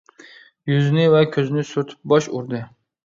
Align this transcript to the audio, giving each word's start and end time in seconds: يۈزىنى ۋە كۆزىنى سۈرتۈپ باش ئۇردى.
يۈزىنى 0.71 1.05
ۋە 1.15 1.21
كۆزىنى 1.35 1.67
سۈرتۈپ 1.73 2.11
باش 2.15 2.31
ئۇردى. 2.33 2.63